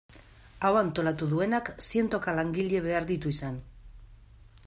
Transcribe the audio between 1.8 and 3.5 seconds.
zientoka langile behar ditu